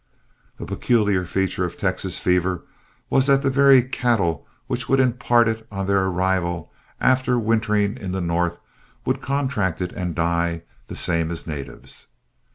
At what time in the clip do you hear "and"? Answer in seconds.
9.91-10.15